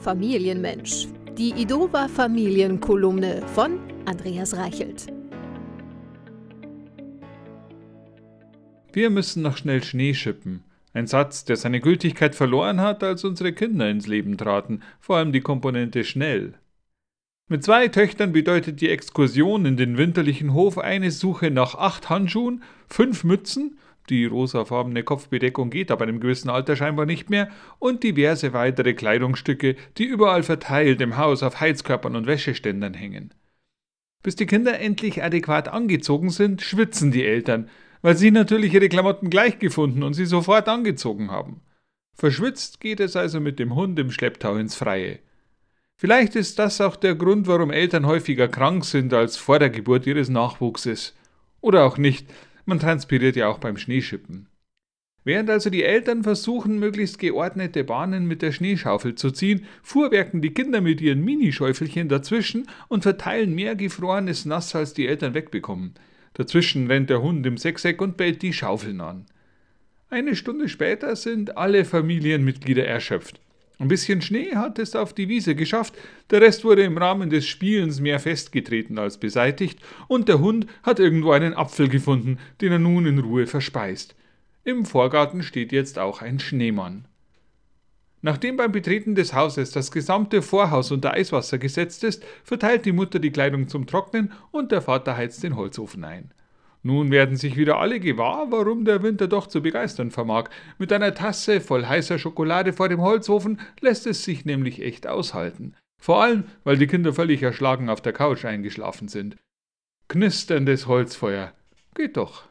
[0.00, 1.08] Familienmensch.
[1.36, 5.06] Die Idova Familienkolumne von Andreas Reichelt.
[8.92, 10.62] Wir müssen noch schnell Schnee schippen.
[10.92, 15.32] Ein Satz, der seine Gültigkeit verloren hat, als unsere Kinder ins Leben traten, vor allem
[15.32, 16.54] die Komponente schnell.
[17.48, 22.62] Mit zwei Töchtern bedeutet die Exkursion in den winterlichen Hof eine Suche nach acht Handschuhen,
[22.88, 23.78] fünf Mützen,
[24.10, 27.48] die rosafarbene Kopfbedeckung geht ab einem gewissen Alter scheinbar nicht mehr,
[27.78, 33.34] und diverse weitere Kleidungsstücke, die überall verteilt im Haus auf Heizkörpern und Wäscheständern hängen.
[34.22, 37.68] Bis die Kinder endlich adäquat angezogen sind, schwitzen die Eltern,
[38.02, 41.60] weil sie natürlich ihre Klamotten gleich gefunden und sie sofort angezogen haben.
[42.14, 45.20] Verschwitzt geht es also mit dem Hund im Schlepptau ins Freie.
[45.96, 50.06] Vielleicht ist das auch der Grund, warum Eltern häufiger krank sind als vor der Geburt
[50.06, 51.14] ihres Nachwuchses.
[51.60, 52.28] Oder auch nicht,
[52.68, 54.46] man transpiriert ja auch beim Schneeschippen.
[55.24, 60.54] Während also die Eltern versuchen, möglichst geordnete Bahnen mit der Schneeschaufel zu ziehen, fuhrwerken die
[60.54, 65.94] Kinder mit ihren Minischäufelchen dazwischen und verteilen mehr gefrorenes Nass, als die Eltern wegbekommen.
[66.34, 69.26] Dazwischen rennt der Hund im Sechseck und bellt die Schaufeln an.
[70.10, 73.40] Eine Stunde später sind alle Familienmitglieder erschöpft.
[73.80, 75.94] Ein bisschen Schnee hat es auf die Wiese geschafft,
[76.30, 80.98] der Rest wurde im Rahmen des Spielens mehr festgetreten als beseitigt, und der Hund hat
[80.98, 84.16] irgendwo einen Apfel gefunden, den er nun in Ruhe verspeist.
[84.64, 87.06] Im Vorgarten steht jetzt auch ein Schneemann.
[88.20, 93.20] Nachdem beim Betreten des Hauses das gesamte Vorhaus unter Eiswasser gesetzt ist, verteilt die Mutter
[93.20, 96.32] die Kleidung zum Trocknen und der Vater heizt den Holzofen ein.
[96.82, 100.48] Nun werden sich wieder alle gewahr, warum der Winter doch zu begeistern vermag.
[100.78, 105.74] Mit einer Tasse voll heißer Schokolade vor dem Holzofen lässt es sich nämlich echt aushalten.
[106.00, 109.36] Vor allem, weil die Kinder völlig erschlagen auf der Couch eingeschlafen sind.
[110.06, 111.52] Knisterndes Holzfeuer.
[111.94, 112.47] Geht doch.